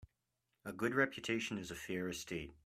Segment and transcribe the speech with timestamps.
[0.65, 2.55] A good reputation is a fair estate.